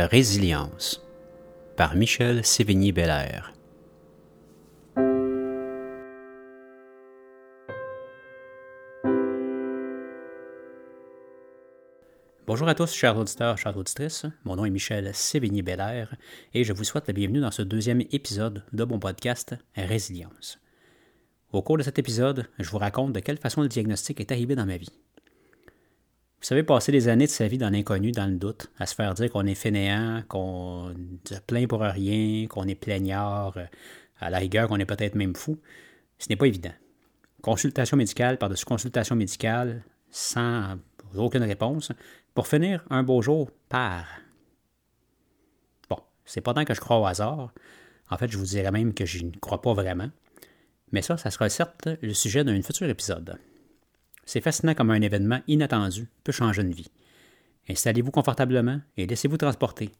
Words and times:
Résilience 0.00 1.04
par 1.76 1.96
Michel 1.96 2.44
Sévigny-Bellaire. 2.44 3.52
Bonjour 12.46 12.68
à 12.68 12.76
tous, 12.76 12.94
chers 12.94 13.18
auditeurs, 13.18 13.58
chères 13.58 13.76
auditrices. 13.76 14.24
Mon 14.44 14.54
nom 14.54 14.64
est 14.64 14.70
Michel 14.70 15.12
Sévigny-Bellaire 15.12 16.14
et 16.54 16.62
je 16.62 16.72
vous 16.72 16.84
souhaite 16.84 17.08
la 17.08 17.12
bienvenue 17.12 17.40
dans 17.40 17.50
ce 17.50 17.62
deuxième 17.62 18.02
épisode 18.12 18.62
de 18.72 18.84
mon 18.84 19.00
podcast 19.00 19.56
Résilience. 19.74 20.60
Au 21.50 21.60
cours 21.60 21.76
de 21.76 21.82
cet 21.82 21.98
épisode, 21.98 22.46
je 22.60 22.70
vous 22.70 22.78
raconte 22.78 23.12
de 23.12 23.20
quelle 23.20 23.38
façon 23.38 23.62
le 23.62 23.68
diagnostic 23.68 24.20
est 24.20 24.30
arrivé 24.30 24.54
dans 24.54 24.66
ma 24.66 24.76
vie. 24.76 24.92
Vous 26.40 26.46
savez, 26.46 26.62
passer 26.62 26.92
des 26.92 27.08
années 27.08 27.26
de 27.26 27.30
sa 27.30 27.48
vie 27.48 27.58
dans 27.58 27.70
l'inconnu, 27.70 28.12
dans 28.12 28.26
le 28.26 28.36
doute, 28.36 28.70
à 28.78 28.86
se 28.86 28.94
faire 28.94 29.12
dire 29.14 29.28
qu'on 29.30 29.44
est 29.44 29.56
fainéant, 29.56 30.22
qu'on 30.28 30.94
se 31.24 31.40
plaint 31.40 31.66
pour 31.66 31.80
rien, 31.80 32.46
qu'on 32.46 32.64
est 32.64 32.76
plaignard, 32.76 33.56
euh, 33.56 33.64
à 34.20 34.30
la 34.30 34.38
rigueur 34.38 34.68
qu'on 34.68 34.78
est 34.78 34.86
peut-être 34.86 35.16
même 35.16 35.34
fou, 35.34 35.58
ce 36.18 36.28
n'est 36.28 36.36
pas 36.36 36.46
évident. 36.46 36.72
Consultation 37.42 37.96
médicale 37.96 38.38
par-dessus 38.38 38.64
consultation 38.64 39.16
médicale, 39.16 39.82
sans 40.10 40.76
aucune 41.16 41.42
réponse, 41.42 41.92
pour 42.34 42.46
finir 42.46 42.84
un 42.90 43.02
beau 43.02 43.20
jour 43.20 43.50
par. 43.68 44.06
Bon, 45.90 45.98
c'est 46.24 46.40
pas 46.40 46.54
tant 46.54 46.64
que 46.64 46.74
je 46.74 46.80
crois 46.80 46.98
au 46.98 47.06
hasard. 47.06 47.52
En 48.10 48.16
fait, 48.16 48.30
je 48.30 48.38
vous 48.38 48.44
dirais 48.44 48.70
même 48.70 48.94
que 48.94 49.06
je 49.06 49.24
ne 49.24 49.30
crois 49.32 49.60
pas 49.60 49.74
vraiment. 49.74 50.10
Mais 50.92 51.02
ça, 51.02 51.16
ça 51.16 51.30
sera 51.30 51.48
certes 51.48 51.88
le 52.00 52.14
sujet 52.14 52.44
d'un 52.44 52.60
futur 52.62 52.88
épisode. 52.88 53.38
C'est 54.28 54.42
fascinant 54.42 54.74
comme 54.74 54.90
un 54.90 55.00
événement 55.00 55.40
inattendu 55.48 56.06
peut 56.22 56.32
changer 56.32 56.60
une 56.60 56.72
vie. 56.72 56.90
Installez-vous 57.70 58.10
confortablement 58.10 58.78
et 58.98 59.06
laissez-vous 59.06 59.38
transporter. 59.38 59.90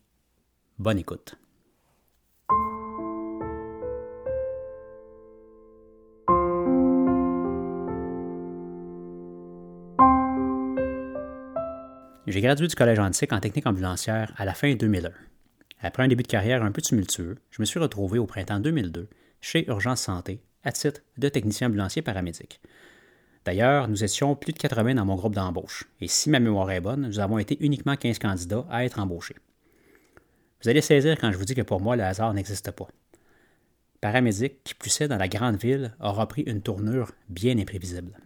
Bonne 0.79 0.98
écoute. 0.98 1.37
J'ai 12.27 12.42
gradué 12.42 12.67
du 12.67 12.75
collège 12.75 12.98
antique 12.98 13.33
en 13.33 13.41
technique 13.41 13.67
ambulancière 13.67 14.35
à 14.37 14.45
la 14.45 14.53
fin 14.53 14.75
2001. 14.75 15.11
Après 15.81 16.03
un 16.03 16.09
début 16.09 16.25
de 16.25 16.29
carrière 16.29 16.63
un 16.63 16.73
peu 16.73 16.83
tumultueux, 16.83 17.39
je 17.51 17.63
me 17.63 17.65
suis 17.65 17.81
retrouvé 17.81 18.19
au 18.19 18.27
printemps 18.27 18.61
2002 18.61 19.09
chez 19.41 19.67
Urgence 19.70 20.03
Santé 20.03 20.42
à 20.65 20.73
titre 20.73 21.01
de 21.17 21.31
technicien 21.31 21.69
ambulancier 21.69 22.03
paramédic. 22.03 22.61
D'ailleurs, 23.49 23.89
nous 23.89 24.05
étions 24.05 24.37
plus 24.37 24.53
de 24.53 24.59
80 24.59 24.97
dans 24.97 25.07
mon 25.07 25.15
groupe 25.15 25.35
d'embauche, 25.35 25.85
et 26.03 26.07
si 26.07 26.29
ma 26.29 26.39
mémoire 26.39 26.71
est 26.71 26.83
bonne, 26.83 27.07
nous 27.07 27.19
avons 27.19 27.39
été 27.39 27.57
uniquement 27.61 27.97
15 27.97 28.19
candidats 28.19 28.67
à 28.69 28.85
être 28.85 28.99
embauchés. 28.99 29.37
Vous 30.61 30.69
allez 30.69 30.83
saisir 30.83 31.17
quand 31.19 31.33
je 31.33 31.39
vous 31.39 31.47
dis 31.47 31.55
que 31.55 31.63
pour 31.63 31.81
moi, 31.81 31.97
le 31.97 32.03
hasard 32.03 32.35
n'existe 32.35 32.71
pas. 32.73 32.89
Paramédic, 34.03 34.63
qui 34.65 34.75
poussait 34.75 35.09
dans 35.09 35.17
la 35.17 35.29
grande 35.29 35.57
ville, 35.57 35.95
aura 35.99 36.29
pris 36.29 36.43
une 36.43 36.61
tournure 36.61 37.13
bien 37.31 37.59
imprévisible. 37.59 38.21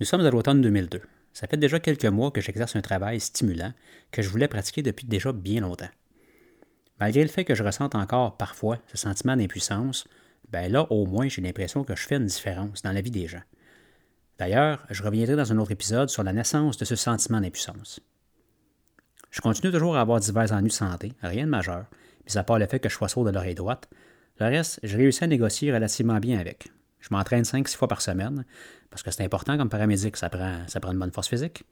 Nous 0.00 0.04
sommes 0.04 0.26
à 0.26 0.30
l'automne 0.30 0.60
2002. 0.60 1.00
Ça 1.32 1.46
fait 1.46 1.56
déjà 1.56 1.80
quelques 1.80 2.04
mois 2.04 2.32
que 2.32 2.42
j'exerce 2.42 2.76
un 2.76 2.82
travail 2.82 3.20
stimulant 3.20 3.72
que 4.10 4.20
je 4.20 4.28
voulais 4.28 4.48
pratiquer 4.48 4.82
depuis 4.82 5.06
déjà 5.06 5.32
bien 5.32 5.62
longtemps. 5.62 5.88
Malgré 7.00 7.22
le 7.22 7.30
fait 7.30 7.46
que 7.46 7.54
je 7.54 7.62
ressente 7.62 7.94
encore 7.94 8.36
parfois 8.36 8.76
ce 8.86 8.98
sentiment 8.98 9.34
d'impuissance, 9.34 10.06
ben 10.50 10.70
là, 10.70 10.86
au 10.90 11.06
moins, 11.06 11.28
j'ai 11.28 11.42
l'impression 11.42 11.84
que 11.84 11.96
je 11.96 12.06
fais 12.06 12.16
une 12.16 12.26
différence 12.26 12.82
dans 12.82 12.92
la 12.92 13.00
vie 13.00 13.10
des 13.10 13.26
gens. 13.26 13.42
D'ailleurs, 14.38 14.86
je 14.90 15.02
reviendrai 15.02 15.36
dans 15.36 15.52
un 15.52 15.58
autre 15.58 15.72
épisode 15.72 16.10
sur 16.10 16.22
la 16.22 16.32
naissance 16.32 16.76
de 16.76 16.84
ce 16.84 16.94
sentiment 16.94 17.40
d'impuissance. 17.40 18.00
Je 19.30 19.40
continue 19.40 19.72
toujours 19.72 19.96
à 19.96 20.00
avoir 20.00 20.20
divers 20.20 20.52
ennuis 20.52 20.68
de 20.68 20.74
santé, 20.74 21.12
rien 21.22 21.44
de 21.44 21.50
majeur, 21.50 21.86
mis 22.26 22.36
à 22.36 22.44
part 22.44 22.58
le 22.58 22.66
fait 22.66 22.80
que 22.80 22.88
je 22.88 22.94
sois 22.94 23.08
sourd 23.08 23.24
de 23.24 23.30
l'oreille 23.30 23.54
droite. 23.54 23.88
Le 24.38 24.46
reste, 24.46 24.80
j'ai 24.82 24.96
réussi 24.96 25.24
à 25.24 25.26
négocier 25.26 25.72
relativement 25.72 26.18
bien 26.18 26.38
avec. 26.38 26.68
Je 27.00 27.08
m'entraîne 27.10 27.42
5-6 27.42 27.76
fois 27.76 27.88
par 27.88 28.02
semaine, 28.02 28.44
parce 28.90 29.02
que 29.02 29.10
c'est 29.10 29.24
important 29.24 29.56
comme 29.56 29.68
paramédic, 29.68 30.16
ça 30.16 30.28
prend, 30.28 30.66
ça 30.66 30.80
prend 30.80 30.92
une 30.92 30.98
bonne 30.98 31.12
force 31.12 31.28
physique. 31.28 31.64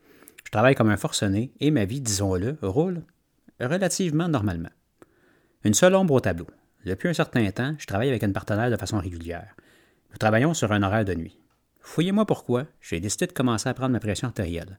Je 0.44 0.50
travaille 0.50 0.74
comme 0.74 0.90
un 0.90 0.96
forcené 0.96 1.52
et 1.60 1.70
ma 1.70 1.84
vie, 1.84 2.00
disons-le, 2.00 2.58
roule 2.62 3.02
relativement 3.60 4.28
normalement. 4.28 4.70
Une 5.64 5.74
seule 5.74 5.94
ombre 5.94 6.14
au 6.14 6.20
tableau, 6.20 6.46
depuis 6.84 7.08
un 7.08 7.14
certain 7.14 7.50
temps, 7.50 7.74
je 7.78 7.86
travaille 7.86 8.08
avec 8.08 8.22
une 8.22 8.32
partenaire 8.32 8.70
de 8.70 8.76
façon 8.76 8.98
régulière. 8.98 9.54
Nous 10.10 10.18
travaillons 10.18 10.54
sur 10.54 10.72
un 10.72 10.82
horaire 10.82 11.04
de 11.04 11.14
nuit. 11.14 11.38
Fouillez-moi 11.80 12.26
pourquoi, 12.26 12.66
j'ai 12.80 13.00
décidé 13.00 13.26
de 13.26 13.32
commencer 13.32 13.68
à 13.68 13.74
prendre 13.74 13.92
ma 13.92 14.00
pression 14.00 14.28
artérielle 14.28 14.78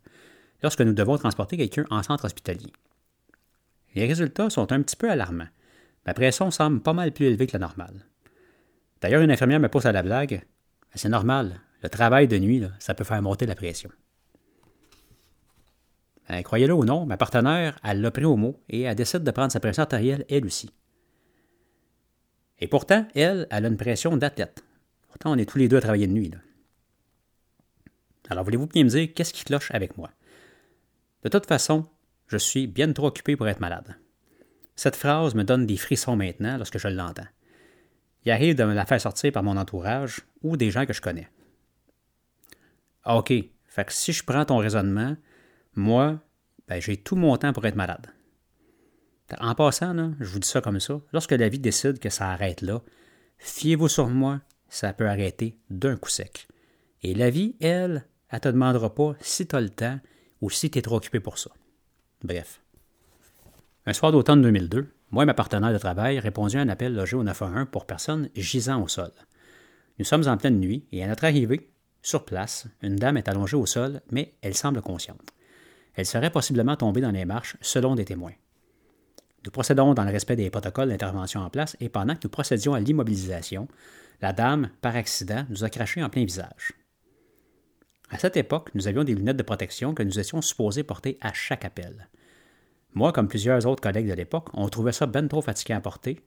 lorsque 0.64 0.82
nous 0.82 0.94
devons 0.94 1.18
transporter 1.18 1.58
quelqu'un 1.58 1.86
en 1.90 2.02
centre 2.02 2.26
hospitalier. 2.26 2.74
Les 3.94 4.08
résultats 4.08 4.50
sont 4.50 4.72
un 4.72 4.82
petit 4.82 4.96
peu 4.96 5.10
alarmants. 5.10 5.48
Ma 6.06 6.14
pression 6.14 6.52
semble 6.52 6.82
pas 6.82 6.94
mal 6.94 7.12
plus 7.12 7.26
élevée 7.26 7.48
que 7.48 7.54
la 7.54 7.60
normale. 7.60 8.06
D'ailleurs, 9.02 9.22
une 9.22 9.32
infirmière 9.32 9.60
me 9.60 9.70
pose 9.70 9.86
à 9.86 9.92
la 9.92 10.04
blague 10.04 10.44
C'est 10.94 11.10
normal, 11.10 11.60
le 11.84 11.90
travail 11.90 12.28
de 12.28 12.38
nuit, 12.38 12.64
ça 12.80 12.94
peut 12.94 13.04
faire 13.04 13.22
monter 13.22 13.46
la 13.46 13.56
pression. 13.56 13.92
Ben, 16.28 16.42
croyez-le 16.42 16.74
ou 16.74 16.86
non, 16.86 17.06
ma 17.06 17.18
partenaire, 17.18 17.78
elle 17.84 18.02
l'a 18.02 18.12
pris 18.12 18.26
au 18.26 18.36
mot 18.36 18.60
et 18.70 18.82
elle 18.82 18.96
décide 18.96 19.24
de 19.24 19.32
prendre 19.32 19.52
sa 19.52 19.60
pression 19.60 19.84
artérielle 19.84 20.26
elle 20.30 20.46
aussi. 20.46 20.72
Et 22.60 22.68
pourtant, 22.68 23.08
elle, 23.16 23.48
elle 23.50 23.66
a 23.66 23.68
une 23.68 23.78
pression 23.78 24.16
d'athlète. 24.18 24.64
Pourtant, 25.10 25.32
on 25.32 25.38
est 25.38 25.50
tous 25.50 25.58
les 25.58 25.68
deux 25.68 25.78
à 25.78 25.82
travailler 25.82 26.08
de 26.08 26.14
nuit. 26.14 26.32
Alors, 28.30 28.44
voulez-vous 28.44 28.68
bien 28.68 28.84
me 28.84 28.90
dire 28.90 29.14
qu'est-ce 29.14 29.34
qui 29.34 29.44
cloche 29.44 29.72
avec 29.72 29.98
moi? 29.98 30.10
De 31.24 31.30
toute 31.30 31.46
façon, 31.46 31.86
je 32.28 32.38
suis 32.38 32.68
bien 32.68 32.92
trop 32.92 33.08
occupé 33.08 33.36
pour 33.36 33.48
être 33.48 33.60
malade. 33.60 33.96
Cette 34.76 34.96
phrase 34.96 35.36
me 35.36 35.44
donne 35.44 35.66
des 35.66 35.78
frissons 35.78 36.16
maintenant 36.16 36.58
lorsque 36.58 36.78
je 36.78 36.88
l'entends. 36.88 37.28
Il 38.26 38.32
arrive 38.32 38.56
de 38.56 38.64
me 38.64 38.74
la 38.74 38.86
faire 38.86 39.00
sortir 39.00 39.32
par 39.32 39.44
mon 39.44 39.58
entourage 39.58 40.22
ou 40.42 40.58
des 40.58 40.72
gens 40.72 40.86
que 40.86 40.94
je 40.94 41.02
connais. 41.02 41.30
Ah, 43.04 43.18
OK, 43.18 43.32
fait 43.68 43.86
que 43.86 43.94
si 43.94 44.12
je 44.12 44.24
prends 44.24 44.46
ton 44.46 44.58
raisonnement, 44.58 45.16
moi, 45.76 46.20
ben, 46.68 46.82
j'ai 46.82 46.98
tout 46.98 47.16
mon 47.16 47.38
temps 47.38 47.54
pour 47.54 47.66
être 47.66 47.76
malade. 47.76 48.08
En 49.40 49.56
passant, 49.56 50.14
je 50.20 50.26
vous 50.26 50.40
dis 50.40 50.48
ça 50.48 50.62
comme 50.62 50.80
ça, 50.80 51.00
lorsque 51.12 51.32
la 51.32 51.50
vie 51.50 51.60
décide 51.60 52.00
que 52.00 52.10
ça 52.10 52.30
arrête 52.30 52.62
là, 52.62 52.82
fiez-vous 53.38 53.88
sur 53.88 54.08
moi, 54.08 54.42
ça 54.70 54.94
peut 54.94 55.08
arrêter 55.08 55.58
d'un 55.70 55.98
coup 55.98 56.10
sec. 56.10 56.48
Et 57.02 57.16
la 57.16 57.30
vie, 57.30 57.56
elle, 57.60 58.06
elle 58.30 58.40
te 58.40 58.50
demandera 58.50 58.94
pas 58.94 59.16
si 59.20 59.48
tu 59.48 59.56
as 59.56 59.62
le 59.62 59.70
temps 59.70 60.00
ou 60.42 60.50
si 60.50 60.70
tu 60.70 60.78
es 60.78 60.82
trop 60.82 60.98
occupé 60.98 61.20
pour 61.20 61.38
ça. 61.38 61.50
Bref. 62.24 62.62
Un 63.88 63.94
soir 63.94 64.12
d'automne 64.12 64.42
2002, 64.42 64.88
moi 65.12 65.24
et 65.24 65.26
ma 65.26 65.34
partenaire 65.34 65.74
de 65.74 65.78
travail 65.78 66.20
répondions 66.20 66.60
à 66.60 66.64
un 66.64 66.70
appel 66.70 66.94
logé 66.94 67.16
au 67.16 67.24
911 67.24 67.68
pour 67.72 67.86
personnes 67.86 68.30
gisant 68.36 68.82
au 68.82 68.88
sol. 68.88 69.12
Nous 69.98 70.06
sommes 70.06 70.28
en 70.28 70.38
pleine 70.38 70.60
nuit 70.60 70.86
et 70.92 71.04
à 71.04 71.08
notre 71.08 71.26
arrivée, 71.26 71.72
sur 72.02 72.26
place, 72.26 72.68
une 72.84 72.98
dame 72.98 73.18
est 73.18 73.28
allongée 73.28 73.58
au 73.58 73.66
sol, 73.66 74.02
mais 74.12 74.36
elle 74.42 74.56
semble 74.56 74.82
consciente. 74.82 75.32
Elle 75.96 76.06
serait 76.06 76.30
possiblement 76.30 76.76
tombée 76.76 77.02
dans 77.02 77.12
les 77.12 77.26
marches 77.26 77.58
selon 77.62 77.96
des 77.96 78.06
témoins. 78.06 78.34
Nous 79.46 79.52
procédons 79.52 79.94
dans 79.94 80.04
le 80.04 80.12
respect 80.12 80.36
des 80.36 80.50
protocoles 80.50 80.90
d'intervention 80.90 81.42
en 81.42 81.50
place 81.50 81.78
et 81.80 81.90
pendant 81.90 82.16
que 82.16 82.22
nous 82.24 82.30
procédions 82.30 82.74
à 82.74 82.80
l'immobilisation, 82.80 83.68
la 84.22 84.34
dame, 84.34 84.70
par 84.82 84.96
accident, 84.96 85.46
nous 85.50 85.64
a 85.64 85.70
craché 85.70 86.04
en 86.04 86.10
plein 86.10 86.26
visage. 86.26 86.74
À 88.10 88.18
cette 88.18 88.38
époque, 88.38 88.72
nous 88.74 88.88
avions 88.88 89.04
des 89.04 89.14
lunettes 89.14 89.38
de 89.38 89.44
protection 89.44 89.94
que 89.94 90.04
nous 90.04 90.20
étions 90.20 90.42
supposés 90.42 90.84
porter 90.84 91.18
à 91.22 91.34
chaque 91.34 91.66
appel. 91.66 92.10
Moi, 92.94 93.12
comme 93.12 93.28
plusieurs 93.28 93.66
autres 93.66 93.82
collègues 93.82 94.08
de 94.10 94.14
l'époque, 94.14 94.50
on 94.54 94.68
trouvait 94.70 94.92
ça 94.92 95.06
ben 95.06 95.28
trop 95.28 95.42
fatigué 95.42 95.74
à 95.74 95.82
porter. 95.82 96.26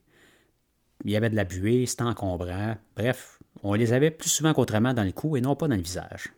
Il 1.05 1.11
y 1.11 1.17
avait 1.17 1.31
de 1.31 1.37
la 1.37 1.45
buée, 1.45 1.87
c'était 1.87 2.03
encombrant. 2.03 2.77
Bref, 2.97 3.41
on 3.63 3.75
les 3.75 3.93
avait 3.93 4.11
plus 4.11 4.29
souvent 4.29 4.53
qu'autrement 4.53 4.93
dans 4.93 5.05
le 5.05 5.13
cou 5.13 5.37
et 5.37 5.41
non 5.41 5.57
pas 5.57 5.69
dans 5.69 5.77
le 5.77 5.83
visage. 5.83 6.33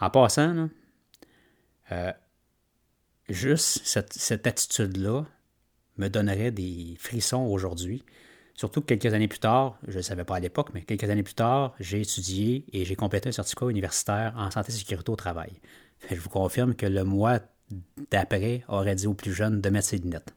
En 0.00 0.10
passant, 0.10 0.68
euh, 1.92 2.12
juste 3.28 3.80
cette, 3.84 4.46
attitude-là 4.46 5.26
me 5.96 6.08
donnerait 6.08 6.50
des 6.50 6.96
frissons 6.98 7.42
aujourd'hui. 7.42 8.04
Surtout 8.54 8.80
que 8.80 8.94
quelques 8.94 9.14
années 9.14 9.28
plus 9.28 9.38
tard, 9.38 9.78
je 9.88 9.96
ne 9.96 10.02
savais 10.02 10.24
pas 10.24 10.36
à 10.36 10.40
l'époque, 10.40 10.70
mais 10.74 10.82
quelques 10.82 11.08
années 11.08 11.22
plus 11.22 11.34
tard, 11.34 11.74
j'ai 11.80 12.00
étudié 12.00 12.66
et 12.72 12.84
j'ai 12.84 12.96
complété 12.96 13.28
un 13.28 13.32
certificat 13.32 13.68
universitaire 13.68 14.34
en 14.36 14.50
santé 14.50 14.72
et 14.72 14.76
sécurité 14.76 15.10
au 15.10 15.16
travail. 15.16 15.52
Je 16.10 16.16
vous 16.16 16.28
confirme 16.28 16.74
que 16.74 16.86
le 16.86 17.04
mois 17.04 17.40
d'après 18.10 18.64
aurait 18.68 18.94
dit 18.94 19.06
aux 19.06 19.14
plus 19.14 19.32
jeunes 19.32 19.60
de 19.60 19.70
mettre 19.70 19.88
ses 19.88 19.98
lunettes. 19.98 20.34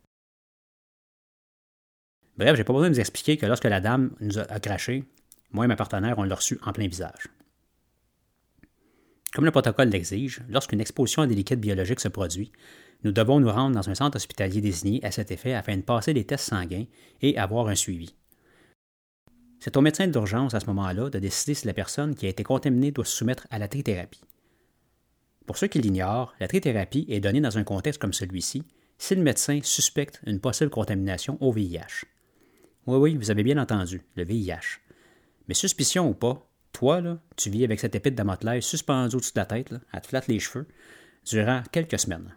Bref, 2.37 2.55
j'ai 2.55 2.63
pas 2.63 2.73
besoin 2.73 2.89
de 2.89 2.93
vous 2.93 2.99
expliquer 2.99 3.37
que 3.37 3.45
lorsque 3.45 3.65
la 3.65 3.79
dame 3.79 4.11
nous 4.19 4.37
a, 4.39 4.59
craché, 4.59 5.05
moi 5.51 5.65
et 5.65 5.67
ma 5.67 5.75
partenaire, 5.75 6.17
on 6.17 6.23
l'a 6.23 6.35
reçu 6.35 6.59
en 6.63 6.73
plein 6.73 6.87
visage. 6.87 7.29
Comme 9.35 9.43
le 9.43 9.51
protocole 9.51 9.89
l'exige, 9.89 10.41
lorsqu'une 10.47 10.79
exposition 10.79 11.21
à 11.21 11.27
des 11.27 11.35
liquides 11.35 11.59
biologiques 11.59 11.99
se 11.99 12.07
produit, 12.07 12.53
nous 13.03 13.11
devons 13.11 13.41
nous 13.41 13.51
rendre 13.51 13.75
dans 13.75 13.89
un 13.89 13.93
centre 13.93 14.15
hospitalier 14.15 14.61
désigné 14.61 15.03
à 15.03 15.11
cet 15.11 15.29
effet 15.29 15.53
afin 15.53 15.75
de 15.75 15.81
passer 15.81 16.13
des 16.13 16.23
tests 16.23 16.47
sanguins 16.47 16.85
et 17.21 17.37
avoir 17.37 17.67
un 17.67 17.75
suivi. 17.75 18.15
C'est 19.59 19.75
au 19.75 19.81
médecin 19.81 20.07
d'urgence 20.07 20.53
à 20.53 20.61
ce 20.61 20.67
moment-là 20.67 21.09
de 21.09 21.19
décider 21.19 21.53
si 21.53 21.67
la 21.67 21.73
personne 21.73 22.15
qui 22.15 22.25
a 22.27 22.29
été 22.29 22.43
contaminée 22.43 22.91
doit 22.91 23.03
se 23.03 23.11
soumettre 23.11 23.45
à 23.51 23.59
la 23.59 23.67
trithérapie. 23.67 24.23
Pour 25.45 25.57
ceux 25.57 25.67
qui 25.67 25.79
l'ignorent, 25.79 26.33
la 26.39 26.47
trithérapie 26.47 27.05
est 27.09 27.19
donnée 27.19 27.41
dans 27.41 27.57
un 27.57 27.65
contexte 27.65 27.99
comme 27.99 28.13
celui-ci 28.13 28.63
si 28.97 29.15
le 29.15 29.21
médecin 29.21 29.59
suspecte 29.63 30.21
une 30.25 30.39
possible 30.39 30.71
contamination 30.71 31.37
au 31.41 31.51
VIH. 31.51 32.05
Oui, 32.87 32.97
oui, 32.97 33.17
vous 33.17 33.31
avez 33.31 33.43
bien 33.43 33.57
entendu, 33.57 34.01
le 34.15 34.23
VIH. 34.23 34.79
Mais 35.49 35.55
suspicion 35.55 36.07
ou 36.07 36.13
pas, 36.13 36.49
toi, 36.75 37.01
tu 37.37 37.49
vis 37.49 37.63
avec 37.63 37.79
cette 37.79 37.95
épée 37.95 38.11
de 38.11 38.15
Damoclès 38.15 38.63
suspendue 38.63 39.15
au-dessus 39.15 39.33
de 39.33 39.39
la 39.39 39.45
tête, 39.45 39.69
là, 39.69 39.79
te 40.01 40.07
flatte 40.07 40.27
les 40.27 40.39
cheveux, 40.39 40.67
durant 41.25 41.63
quelques 41.71 41.97
semaines. 41.97 42.35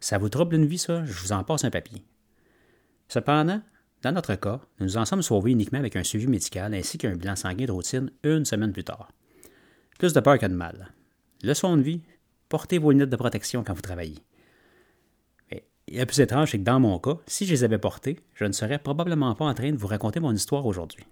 Ça 0.00 0.18
vous 0.18 0.28
trouble 0.28 0.56
une 0.56 0.66
vie, 0.66 0.78
ça? 0.78 1.04
Je 1.04 1.12
vous 1.12 1.32
en 1.32 1.44
passe 1.44 1.64
un 1.64 1.70
papier. 1.70 2.02
Cependant, 3.08 3.62
dans 4.02 4.12
notre 4.12 4.34
cas, 4.34 4.60
nous 4.78 4.86
nous 4.86 4.96
en 4.96 5.04
sommes 5.04 5.22
sauvés 5.22 5.52
uniquement 5.52 5.78
avec 5.78 5.94
un 5.94 6.02
suivi 6.02 6.26
médical 6.26 6.74
ainsi 6.74 6.98
qu'un 6.98 7.16
bilan 7.16 7.36
sanguin 7.36 7.66
de 7.66 7.72
routine 7.72 8.10
une 8.24 8.44
semaine 8.44 8.72
plus 8.72 8.84
tard. 8.84 9.12
Plus 9.98 10.12
de 10.12 10.20
peur 10.20 10.38
que 10.38 10.46
de 10.46 10.54
mal. 10.54 10.92
Leçon 11.42 11.76
de 11.76 11.82
vie, 11.82 12.02
portez 12.48 12.78
vos 12.78 12.90
lunettes 12.90 13.10
de 13.10 13.16
protection 13.16 13.62
quand 13.62 13.74
vous 13.74 13.82
travaillez. 13.82 14.18
Mais 15.50 15.64
le 15.88 16.04
plus 16.06 16.20
étrange, 16.20 16.50
c'est 16.50 16.58
que 16.58 16.64
dans 16.64 16.80
mon 16.80 16.98
cas, 16.98 17.18
si 17.26 17.46
je 17.46 17.52
les 17.52 17.64
avais 17.64 17.78
portées, 17.78 18.20
je 18.34 18.44
ne 18.46 18.52
serais 18.52 18.78
probablement 18.78 19.34
pas 19.34 19.44
en 19.44 19.54
train 19.54 19.70
de 19.70 19.76
vous 19.76 19.86
raconter 19.86 20.18
mon 20.18 20.34
histoire 20.34 20.66
aujourd'hui. 20.66 21.04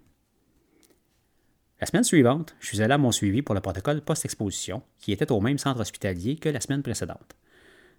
La 1.79 1.87
semaine 1.87 2.03
suivante, 2.03 2.55
je 2.59 2.67
suis 2.67 2.81
allé 2.81 2.93
à 2.93 2.97
mon 2.97 3.13
suivi 3.13 3.41
pour 3.41 3.55
le 3.55 3.61
protocole 3.61 4.01
post-exposition, 4.01 4.83
qui 4.99 5.13
était 5.13 5.31
au 5.31 5.39
même 5.39 5.57
centre 5.57 5.79
hospitalier 5.79 6.35
que 6.35 6.49
la 6.49 6.59
semaine 6.59 6.83
précédente. 6.83 7.37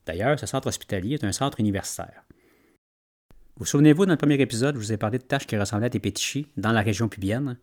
D'ailleurs, 0.05 0.39
ce 0.39 0.45
centre 0.45 0.69
hospitalier 0.69 1.15
est 1.15 1.25
un 1.25 1.33
centre 1.33 1.61
universitaire. 1.61 2.25
Vous 3.57 3.65
souvenez-vous, 3.65 4.05
dans 4.05 4.13
le 4.13 4.19
premier 4.19 4.39
épisode, 4.39 4.75
je 4.75 4.81
vous 4.81 4.93
ai 4.93 4.99
parlé 4.99 5.17
de 5.17 5.23
tâches 5.23 5.47
qui 5.47 5.57
ressemblaient 5.57 5.87
à 5.87 5.91
des 5.91 5.99
pétichis 5.99 6.47
dans 6.59 6.73
la 6.73 6.83
région 6.83 7.09
pubienne? 7.09 7.57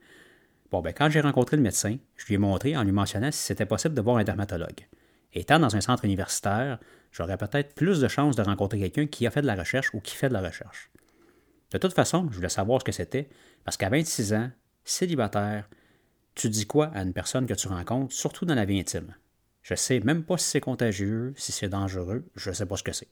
Bon, 0.72 0.82
ben, 0.82 0.92
quand 0.92 1.08
j'ai 1.10 1.22
rencontré 1.22 1.56
le 1.56 1.62
médecin, 1.64 1.98
je 2.16 2.26
lui 2.26 2.34
ai 2.34 2.40
montré 2.40 2.76
en 2.76 2.84
lui 2.84 2.92
mentionnant 2.92 3.32
si 3.32 3.44
c'était 3.44 3.68
possible 3.68 3.94
de 3.94 4.02
voir 4.02 4.18
un 4.18 4.24
dermatologue. 4.24 4.88
Étant 5.34 5.60
dans 5.60 5.76
un 5.76 5.82
centre 5.82 6.04
universitaire, 6.04 6.80
j'aurais 7.12 7.38
peut-être 7.38 7.76
plus 7.76 8.00
de 8.00 8.08
chances 8.08 8.36
de 8.36 8.42
rencontrer 8.42 8.80
quelqu'un 8.80 9.06
qui 9.06 9.28
a 9.28 9.32
fait 9.32 9.42
de 9.42 9.48
la 9.48 9.56
recherche 9.56 9.94
ou 9.94 10.00
qui 10.00 10.16
fait 10.16 10.30
de 10.30 10.34
la 10.34 10.42
recherche. 10.42 10.90
De 11.72 11.78
toute 11.78 11.94
façon, 11.94 12.28
je 12.32 12.36
voulais 12.36 12.50
savoir 12.50 12.82
ce 12.82 12.86
que 12.86 12.92
c'était, 12.92 13.30
parce 13.64 13.78
qu'à 13.78 13.90
26 13.90 14.34
ans, 14.34 14.50
célibataire, 14.84 15.68
tu 16.38 16.50
dis 16.50 16.66
quoi 16.66 16.88
à 16.88 17.02
une 17.02 17.14
personne 17.14 17.46
que 17.46 17.54
tu 17.54 17.68
rencontres, 17.68 18.14
surtout 18.14 18.46
dans 18.46 18.56
la 18.56 18.66
vie 18.66 18.80
intime? 18.80 19.16
Je 19.62 19.76
sais 19.76 20.00
même 20.00 20.24
pas 20.24 20.38
si 20.38 20.46
c'est 20.50 20.62
contagieux, 20.62 21.34
si 21.36 21.52
c'est 21.52 21.70
dangereux, 21.70 22.26
je 22.36 22.50
ne 22.50 22.56
sais 22.56 22.66
pas 22.66 22.78
ce 22.78 22.84
que 22.84 22.94
c'est. 22.94 23.10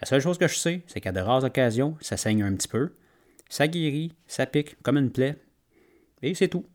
La 0.00 0.06
seule 0.06 0.20
chose 0.20 0.38
que 0.38 0.48
je 0.48 0.56
sais, 0.56 0.82
c'est 0.86 1.00
qu'à 1.00 1.12
de 1.12 1.20
rares 1.20 1.44
occasions, 1.44 1.96
ça 2.00 2.16
saigne 2.16 2.42
un 2.42 2.54
petit 2.54 2.68
peu, 2.68 2.94
ça 3.48 3.68
guérit, 3.68 4.12
ça 4.26 4.46
pique 4.46 4.80
comme 4.82 4.96
une 4.96 5.10
plaie, 5.10 5.36
et 6.22 6.34
c'est 6.34 6.48
tout. 6.48 6.66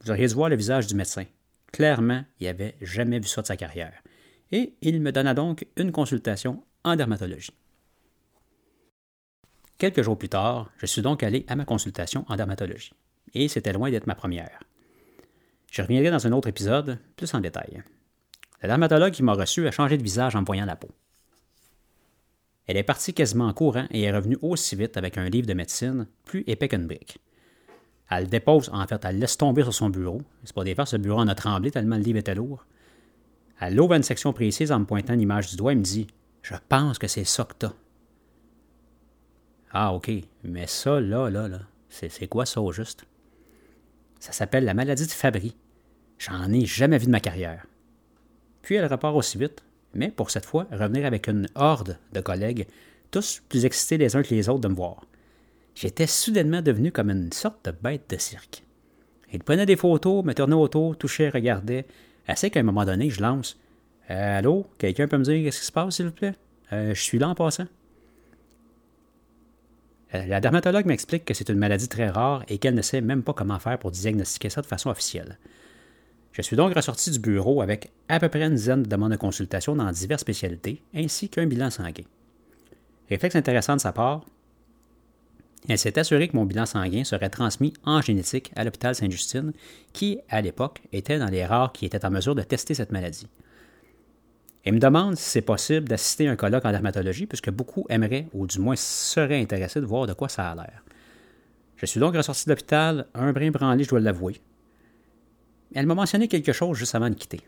Vous 0.00 0.10
auriez 0.10 0.26
dû 0.26 0.34
voir 0.34 0.48
le 0.48 0.56
visage 0.56 0.86
du 0.86 0.94
médecin. 0.94 1.24
Clairement, 1.72 2.24
il 2.40 2.46
n'avait 2.46 2.76
jamais 2.80 3.18
vu 3.18 3.28
ça 3.28 3.42
de 3.42 3.46
sa 3.46 3.56
carrière. 3.56 4.02
Et 4.52 4.74
il 4.80 5.00
me 5.00 5.12
donna 5.12 5.34
donc 5.34 5.66
une 5.76 5.92
consultation 5.92 6.62
en 6.84 6.96
dermatologie. 6.96 7.52
Quelques 9.78 10.02
jours 10.02 10.16
plus 10.16 10.28
tard, 10.28 10.70
je 10.78 10.86
suis 10.86 11.02
donc 11.02 11.22
allé 11.22 11.44
à 11.48 11.56
ma 11.56 11.64
consultation 11.64 12.24
en 12.28 12.36
dermatologie. 12.36 12.92
Et 13.34 13.48
c'était 13.48 13.72
loin 13.72 13.90
d'être 13.90 14.06
ma 14.06 14.14
première. 14.14 14.60
Je 15.70 15.82
reviendrai 15.82 16.10
dans 16.10 16.26
un 16.26 16.32
autre 16.32 16.48
épisode, 16.48 16.98
plus 17.16 17.34
en 17.34 17.40
détail. 17.40 17.82
La 18.62 18.68
dermatologue 18.68 19.12
qui 19.12 19.22
m'a 19.22 19.34
reçu 19.34 19.66
a 19.66 19.70
changé 19.70 19.98
de 19.98 20.02
visage 20.02 20.34
en 20.34 20.40
me 20.40 20.46
voyant 20.46 20.64
la 20.64 20.76
peau. 20.76 20.90
Elle 22.66 22.76
est 22.76 22.82
partie 22.82 23.14
quasiment 23.14 23.46
en 23.46 23.52
courant 23.52 23.86
et 23.90 24.02
est 24.02 24.12
revenue 24.12 24.38
aussi 24.42 24.74
vite 24.74 24.96
avec 24.96 25.18
un 25.18 25.28
livre 25.28 25.46
de 25.46 25.54
médecine, 25.54 26.06
plus 26.24 26.42
épais 26.46 26.68
qu'une 26.68 26.86
brique. 26.86 27.18
Elle 28.10 28.24
le 28.24 28.28
dépose, 28.30 28.70
en 28.72 28.86
fait, 28.86 29.04
elle 29.04 29.18
laisse 29.18 29.36
tomber 29.36 29.62
sur 29.62 29.74
son 29.74 29.90
bureau. 29.90 30.22
C'est 30.44 30.54
pas 30.54 30.64
des 30.64 30.74
fois, 30.74 30.86
ce 30.86 30.96
bureau 30.96 31.20
en 31.20 31.28
a 31.28 31.34
tremblé 31.34 31.70
tellement 31.70 31.96
le 31.96 32.02
livre 32.02 32.18
était 32.18 32.34
lourd. 32.34 32.64
Elle 33.60 33.80
ouvre 33.80 33.94
une 33.94 34.02
section 34.02 34.32
précise 34.32 34.70
en 34.70 34.80
me 34.80 34.84
pointant 34.84 35.14
l'image 35.14 35.50
du 35.50 35.56
doigt 35.56 35.72
et 35.72 35.76
me 35.76 35.82
dit 35.82 36.06
Je 36.42 36.54
pense 36.68 36.98
que 36.98 37.08
c'est 37.08 37.24
ça 37.24 37.44
que 37.44 37.54
t'as. 37.58 37.72
Ah, 39.72 39.92
OK. 39.92 40.10
Mais 40.44 40.66
ça, 40.66 41.00
là, 41.00 41.30
là, 41.30 41.48
là, 41.48 41.60
c'est 41.88 42.28
quoi 42.28 42.46
ça 42.46 42.60
au 42.60 42.72
juste? 42.72 43.04
Ça 44.20 44.32
s'appelle 44.32 44.64
la 44.64 44.74
maladie 44.74 45.06
de 45.06 45.10
Fabry. 45.10 45.56
J'en 46.18 46.50
ai 46.52 46.64
jamais 46.64 46.98
vu 46.98 47.06
de 47.06 47.10
ma 47.10 47.20
carrière. 47.20 47.66
Puis 48.62 48.74
elle 48.74 48.86
repart 48.86 49.14
aussi 49.14 49.38
vite, 49.38 49.62
mais 49.94 50.10
pour 50.10 50.30
cette 50.30 50.46
fois, 50.46 50.66
revenir 50.72 51.06
avec 51.06 51.28
une 51.28 51.48
horde 51.54 51.98
de 52.12 52.20
collègues, 52.20 52.66
tous 53.10 53.42
plus 53.48 53.64
excités 53.64 53.98
les 53.98 54.16
uns 54.16 54.22
que 54.22 54.34
les 54.34 54.48
autres 54.48 54.60
de 54.60 54.68
me 54.68 54.74
voir. 54.74 55.04
J'étais 55.74 56.06
soudainement 56.06 56.62
devenu 56.62 56.90
comme 56.90 57.10
une 57.10 57.32
sorte 57.32 57.66
de 57.66 57.70
bête 57.70 58.08
de 58.08 58.16
cirque. 58.16 58.64
Ils 59.32 59.42
prenaient 59.42 59.66
des 59.66 59.76
photos, 59.76 60.24
me 60.24 60.32
tournaient 60.32 60.54
autour, 60.54 60.96
touchaient, 60.96 61.28
regardaient, 61.28 61.86
assez 62.26 62.50
qu'à 62.50 62.60
un 62.60 62.64
moment 62.64 62.84
donné, 62.84 63.10
je 63.10 63.20
lance 63.20 63.58
Allô, 64.08 64.66
quelqu'un 64.78 65.08
peut 65.08 65.18
me 65.18 65.24
dire 65.24 65.42
qu'est-ce 65.44 65.60
qui 65.60 65.66
se 65.66 65.72
passe, 65.72 65.96
s'il 65.96 66.06
vous 66.06 66.12
plaît? 66.12 66.34
Euh, 66.72 66.94
Je 66.94 67.00
suis 67.00 67.18
là 67.18 67.28
en 67.28 67.34
passant. 67.34 67.66
Euh, 70.14 70.24
la 70.26 70.40
dermatologue 70.40 70.86
m'explique 70.86 71.24
que 71.24 71.34
c'est 71.34 71.48
une 71.48 71.58
maladie 71.58 71.88
très 71.88 72.08
rare 72.08 72.44
et 72.48 72.58
qu'elle 72.58 72.74
ne 72.74 72.82
sait 72.82 73.00
même 73.00 73.22
pas 73.22 73.32
comment 73.32 73.58
faire 73.58 73.78
pour 73.78 73.90
diagnostiquer 73.90 74.50
ça 74.50 74.62
de 74.62 74.66
façon 74.66 74.90
officielle. 74.90 75.38
Je 76.32 76.42
suis 76.42 76.56
donc 76.56 76.74
ressorti 76.74 77.10
du 77.10 77.18
bureau 77.18 77.62
avec 77.62 77.90
à 78.08 78.20
peu 78.20 78.28
près 78.28 78.42
une 78.42 78.54
dizaine 78.54 78.82
de 78.82 78.88
demandes 78.88 79.12
de 79.12 79.16
consultation 79.16 79.74
dans 79.74 79.90
diverses 79.90 80.20
spécialités, 80.20 80.82
ainsi 80.94 81.28
qu'un 81.28 81.46
bilan 81.46 81.70
sanguin. 81.70 82.04
Réflexe 83.08 83.36
intéressant 83.36 83.76
de 83.76 83.80
sa 83.80 83.92
part, 83.92 84.24
elle 85.68 85.78
s'est 85.78 85.98
assurée 85.98 86.28
que 86.28 86.36
mon 86.36 86.44
bilan 86.44 86.66
sanguin 86.66 87.04
serait 87.04 87.30
transmis 87.30 87.72
en 87.84 88.00
génétique 88.00 88.52
à 88.54 88.64
l'hôpital 88.64 88.94
Sainte-Justine, 88.94 89.52
qui, 89.92 90.18
à 90.28 90.40
l'époque, 90.40 90.82
était 90.92 91.18
dans 91.18 91.26
les 91.26 91.44
rares 91.44 91.72
qui 91.72 91.86
étaient 91.86 92.04
en 92.04 92.10
mesure 92.10 92.34
de 92.34 92.42
tester 92.42 92.74
cette 92.74 92.92
maladie. 92.92 93.26
Elle 94.66 94.74
me 94.74 94.80
demande 94.80 95.14
si 95.16 95.30
c'est 95.30 95.42
possible 95.42 95.88
d'assister 95.88 96.26
à 96.26 96.32
un 96.32 96.36
colloque 96.36 96.64
en 96.64 96.72
dermatologie, 96.72 97.26
puisque 97.26 97.50
beaucoup 97.50 97.86
aimeraient, 97.88 98.26
ou 98.32 98.48
du 98.48 98.58
moins 98.58 98.74
seraient 98.74 99.40
intéressés 99.40 99.80
de 99.80 99.86
voir 99.86 100.08
de 100.08 100.12
quoi 100.12 100.28
ça 100.28 100.50
a 100.50 100.54
l'air. 100.56 100.82
Je 101.76 101.86
suis 101.86 102.00
donc 102.00 102.16
ressorti 102.16 102.46
de 102.46 102.50
l'hôpital, 102.50 103.06
un 103.14 103.32
brin 103.32 103.52
branlé, 103.52 103.84
je 103.84 103.90
dois 103.90 104.00
l'avouer. 104.00 104.40
Elle 105.72 105.86
m'a 105.86 105.94
mentionné 105.94 106.26
quelque 106.26 106.52
chose 106.52 106.76
juste 106.76 106.96
avant 106.96 107.08
de 107.08 107.14
quitter. 107.14 107.42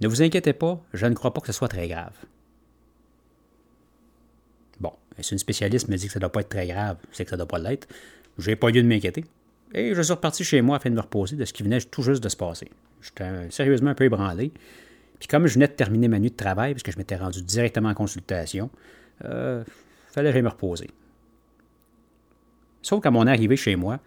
Ne 0.00 0.08
vous 0.08 0.20
inquiétez 0.20 0.52
pas, 0.52 0.82
je 0.92 1.06
ne 1.06 1.14
crois 1.14 1.32
pas 1.32 1.40
que 1.40 1.46
ce 1.46 1.54
soit 1.54 1.68
très 1.68 1.88
grave. 1.88 2.14
Bon, 4.80 4.92
si 5.18 5.32
une 5.32 5.38
spécialiste 5.38 5.88
me 5.88 5.96
dit 5.96 6.08
que 6.08 6.12
ça 6.12 6.18
ne 6.18 6.24
doit 6.24 6.32
pas 6.32 6.40
être 6.42 6.50
très 6.50 6.66
grave, 6.66 6.98
c'est 7.10 7.24
que 7.24 7.30
ça 7.30 7.36
ne 7.36 7.38
doit 7.38 7.48
pas 7.48 7.58
l'être. 7.58 7.88
J'ai 8.36 8.54
pas 8.54 8.68
lieu 8.68 8.82
de 8.82 8.86
m'inquiéter. 8.86 9.24
Et 9.72 9.94
je 9.94 10.02
suis 10.02 10.12
reparti 10.12 10.44
chez 10.44 10.60
moi 10.60 10.76
afin 10.76 10.90
de 10.90 10.94
me 10.94 11.00
reposer 11.00 11.36
de 11.36 11.44
ce 11.46 11.54
qui 11.54 11.62
venait 11.62 11.80
tout 11.80 12.02
juste 12.02 12.22
de 12.22 12.28
se 12.28 12.36
passer. 12.36 12.70
J'étais 13.00 13.50
sérieusement 13.50 13.90
un 13.90 13.94
peu 13.94 14.04
ébranlé. 14.04 14.52
Puis 15.18 15.28
comme 15.28 15.46
je 15.46 15.54
venais 15.54 15.68
de 15.68 15.72
terminer 15.72 16.08
ma 16.08 16.18
nuit 16.18 16.30
de 16.30 16.36
travail, 16.36 16.74
puisque 16.74 16.92
je 16.92 16.98
m'étais 16.98 17.16
rendu 17.16 17.42
directement 17.42 17.90
en 17.90 17.94
consultation, 17.94 18.70
euh, 19.24 19.64
fallait 20.12 20.32
que 20.32 20.38
me 20.38 20.48
reposer. 20.48 20.90
Sauf 22.82 23.02
qu'à 23.02 23.10
mon 23.10 23.26
arrivée 23.26 23.56
chez 23.56 23.76
moi, 23.76 24.00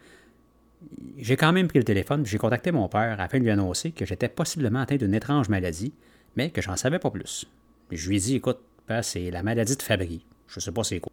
j'ai 1.18 1.36
quand 1.36 1.52
même 1.52 1.68
pris 1.68 1.80
le 1.80 1.86
téléphone 1.86 2.26
j'ai 2.26 2.38
contacté 2.38 2.72
mon 2.72 2.88
père 2.88 3.20
afin 3.20 3.40
de 3.40 3.44
lui 3.44 3.50
annoncer 3.50 3.92
que 3.92 4.06
j'étais 4.06 4.30
possiblement 4.30 4.82
atteint 4.82 4.98
d'une 4.98 5.16
étrange 5.16 5.50
maladie, 5.50 5.94
mais 6.36 6.52
que 6.52 6.62
j'en 6.62 6.76
savais 6.76 7.00
pas 7.00 7.10
plus. 7.10 7.48
Je 7.92 8.10
lui 8.10 8.18
ai 8.18 8.20
dit, 8.20 8.36
écoute, 8.36 8.60
c'est 9.02 9.32
la 9.32 9.44
maladie 9.44 9.76
de 9.76 9.82
Fabry. 9.82 10.24
Je 10.48 10.60
sais 10.60 10.72
pas 10.72 10.84
c'est 10.84 11.00
quoi. 11.00 11.12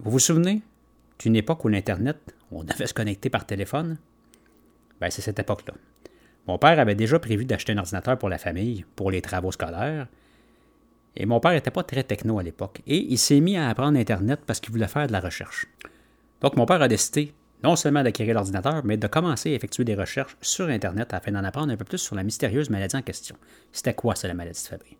Vous 0.00 0.10
vous 0.10 0.18
souvenez 0.18 0.62
d'une 1.18 1.36
époque 1.36 1.64
où 1.64 1.68
l'Internet, 1.68 2.18
on 2.52 2.62
devait 2.62 2.86
se 2.86 2.94
connecter 2.94 3.30
par 3.30 3.46
téléphone? 3.46 3.96
Ben, 5.00 5.10
c'est 5.10 5.22
cette 5.22 5.38
époque-là. 5.38 5.74
Mon 6.48 6.56
père 6.56 6.80
avait 6.80 6.94
déjà 6.94 7.18
prévu 7.18 7.44
d'acheter 7.44 7.72
un 7.72 7.78
ordinateur 7.78 8.18
pour 8.18 8.30
la 8.30 8.38
famille, 8.38 8.86
pour 8.96 9.10
les 9.10 9.20
travaux 9.20 9.52
scolaires. 9.52 10.08
Et 11.14 11.26
mon 11.26 11.40
père 11.40 11.52
n'était 11.52 11.70
pas 11.70 11.82
très 11.82 12.02
techno 12.02 12.38
à 12.38 12.42
l'époque. 12.42 12.80
Et 12.86 12.96
il 12.96 13.18
s'est 13.18 13.40
mis 13.40 13.58
à 13.58 13.68
apprendre 13.68 13.98
Internet 13.98 14.40
parce 14.46 14.58
qu'il 14.58 14.72
voulait 14.72 14.88
faire 14.88 15.06
de 15.06 15.12
la 15.12 15.20
recherche. 15.20 15.66
Donc 16.40 16.56
mon 16.56 16.64
père 16.64 16.80
a 16.80 16.88
décidé 16.88 17.34
non 17.62 17.76
seulement 17.76 18.02
d'acquérir 18.02 18.34
l'ordinateur, 18.34 18.82
mais 18.82 18.96
de 18.96 19.06
commencer 19.06 19.52
à 19.52 19.56
effectuer 19.56 19.84
des 19.84 19.94
recherches 19.94 20.38
sur 20.40 20.68
Internet 20.68 21.12
afin 21.12 21.32
d'en 21.32 21.44
apprendre 21.44 21.70
un 21.70 21.76
peu 21.76 21.84
plus 21.84 21.98
sur 21.98 22.16
la 22.16 22.22
mystérieuse 22.22 22.70
maladie 22.70 22.96
en 22.96 23.02
question. 23.02 23.36
C'était 23.70 23.92
quoi, 23.92 24.14
ça, 24.14 24.26
la 24.26 24.32
maladie 24.32 24.62
de 24.62 24.68
Fabry? 24.68 24.96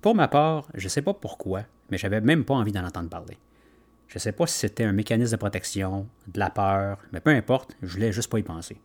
Pour 0.00 0.14
ma 0.14 0.28
part, 0.28 0.68
je 0.74 0.84
ne 0.84 0.90
sais 0.90 1.02
pas 1.02 1.14
pourquoi, 1.14 1.64
mais 1.90 1.98
j'avais 1.98 2.20
même 2.20 2.44
pas 2.44 2.54
envie 2.54 2.70
d'en 2.70 2.84
entendre 2.84 3.08
parler. 3.08 3.36
Je 4.06 4.14
ne 4.14 4.20
sais 4.20 4.32
pas 4.32 4.46
si 4.46 4.58
c'était 4.58 4.84
un 4.84 4.92
mécanisme 4.92 5.32
de 5.32 5.38
protection, 5.38 6.06
de 6.28 6.38
la 6.38 6.50
peur, 6.50 6.98
mais 7.12 7.20
peu 7.20 7.30
importe, 7.30 7.74
je 7.82 7.94
voulais 7.94 8.12
juste 8.12 8.30
pas 8.30 8.38
y 8.38 8.44
penser. 8.44 8.80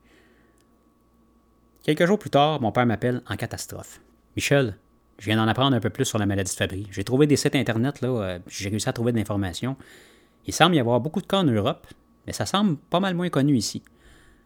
Quelques 1.83 2.05
jours 2.05 2.17
plus 2.17 2.29
tard, 2.29 2.61
mon 2.61 2.71
père 2.71 2.85
m'appelle 2.85 3.21
en 3.27 3.35
catastrophe. 3.35 3.99
Michel, 4.37 4.77
je 5.19 5.25
viens 5.25 5.35
d'en 5.35 5.49
apprendre 5.49 5.75
un 5.75 5.81
peu 5.81 5.89
plus 5.89 6.05
sur 6.05 6.17
la 6.17 6.25
maladie 6.25 6.49
de 6.49 6.55
Fabry. 6.55 6.87
J'ai 6.91 7.03
trouvé 7.03 7.27
des 7.27 7.35
sites 7.35 7.55
internet, 7.55 7.99
là, 7.99 8.07
euh, 8.07 8.39
j'ai 8.47 8.69
réussi 8.69 8.87
à 8.87 8.93
trouver 8.93 9.11
de 9.11 9.17
l'information. 9.17 9.75
Il 10.47 10.53
semble 10.53 10.75
y 10.75 10.79
avoir 10.79 11.01
beaucoup 11.01 11.19
de 11.21 11.27
cas 11.27 11.39
en 11.39 11.43
Europe, 11.43 11.85
mais 12.25 12.31
ça 12.31 12.45
semble 12.45 12.77
pas 12.77 13.01
mal 13.01 13.15
moins 13.15 13.29
connu 13.29 13.57
ici. 13.57 13.83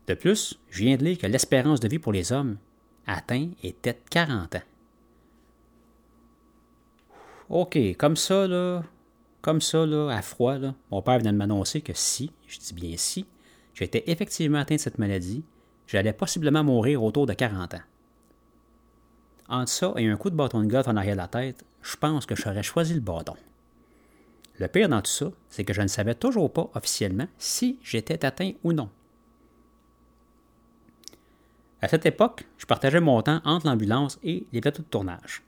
De 0.08 0.15
plus, 0.15 0.60
je 0.72 0.79
viens 0.79 0.98
de 0.98 1.03
lire 1.03 1.20
que 1.20 1.27
l'espérance 1.27 1.79
de 1.79 1.88
vie 1.88 2.00
pour 2.00 2.12
les 2.12 2.32
hommes 2.32 2.58
atteint 3.06 3.50
était 3.62 3.94
de 3.94 4.00
40 4.10 4.56
ans. 4.56 4.62
OK, 7.50 7.77
comme 7.98 8.15
ça, 8.15 8.48
là, 8.48 8.82
comme 9.41 9.62
ça, 9.62 9.86
là, 9.86 10.10
à 10.10 10.24
froid, 10.24 10.58
mon 10.89 11.03
père 11.03 11.20
vient 11.20 11.34
de 11.34 11.38
m'annoncer 11.38 11.82
que 11.82 11.94
si, 11.94 12.32
je 12.48 12.58
dis 12.58 12.74
bien 12.74 12.96
si, 12.98 13.27
j'étais 13.75 14.03
effectivement 14.08 14.58
atteint 14.58 14.75
de 14.75 14.79
cette 14.79 14.98
maladie, 14.98 15.44
j'allais 15.88 16.13
possiblement 16.13 16.63
mourir 16.63 17.03
autour 17.03 17.25
de 17.25 17.34
40 17.34 17.74
ans. 17.75 17.82
Entre 19.50 19.72
ça 19.72 19.94
et 19.98 20.08
un 20.08 20.17
coup 20.17 20.29
de 20.29 20.36
bâton 20.36 20.62
de 20.62 20.67
golf 20.67 20.88
en 20.88 20.98
arrière 20.98 21.15
de 21.15 21.22
la 21.22 21.27
tête, 21.27 21.63
je 21.82 21.96
pense 21.96 22.25
que 22.25 22.36
j'aurais 22.36 22.63
choisi 22.63 22.94
le 22.94 23.00
bâton. 23.00 23.36
Le 24.60 24.67
pire 24.67 24.89
dans 24.89 25.01
tout 25.01 25.12
ça, 25.12 25.27
c'est 25.50 25.63
que 25.63 25.74
je 25.74 25.82
ne 25.82 25.88
savais 25.88 26.15
toujours 26.15 26.51
pas 26.51 26.70
officiellement 26.74 27.27
si 27.38 27.79
j'étais 27.84 28.25
atteint 28.25 28.51
ou 28.63 28.74
non. 28.74 28.89
À 31.82 31.88
cette 31.88 32.08
époque, 32.08 32.46
je 32.58 32.65
partageais 32.65 33.00
mon 33.00 33.22
temps 33.22 33.39
entre 33.46 33.67
l'ambulance 33.67 34.20
et 34.24 34.48
les 34.51 34.62
plateaux 34.62 34.82
de 34.82 34.88
tournage. 34.88 35.44